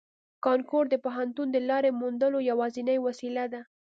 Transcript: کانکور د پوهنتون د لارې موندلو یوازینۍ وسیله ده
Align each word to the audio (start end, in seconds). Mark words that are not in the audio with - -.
کانکور 0.45 0.85
د 0.89 0.95
پوهنتون 1.03 1.47
د 1.51 1.57
لارې 1.69 1.89
موندلو 1.99 2.39
یوازینۍ 2.49 2.97
وسیله 3.01 3.45
ده 3.53 3.61